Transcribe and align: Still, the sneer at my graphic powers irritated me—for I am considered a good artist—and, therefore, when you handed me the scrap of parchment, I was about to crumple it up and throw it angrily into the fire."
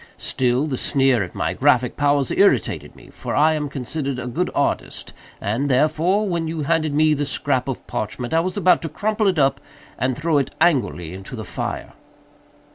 Still, 0.17 0.65
the 0.65 0.77
sneer 0.79 1.21
at 1.21 1.35
my 1.35 1.53
graphic 1.53 1.95
powers 1.95 2.31
irritated 2.31 2.95
me—for 2.95 3.35
I 3.35 3.53
am 3.53 3.69
considered 3.69 4.17
a 4.17 4.25
good 4.25 4.49
artist—and, 4.55 5.69
therefore, 5.69 6.27
when 6.27 6.47
you 6.47 6.61
handed 6.63 6.91
me 6.95 7.13
the 7.13 7.23
scrap 7.23 7.67
of 7.67 7.85
parchment, 7.85 8.33
I 8.33 8.39
was 8.39 8.57
about 8.57 8.81
to 8.81 8.89
crumple 8.89 9.27
it 9.27 9.37
up 9.37 9.61
and 9.99 10.17
throw 10.17 10.39
it 10.39 10.55
angrily 10.59 11.13
into 11.13 11.35
the 11.35 11.45
fire." 11.45 11.93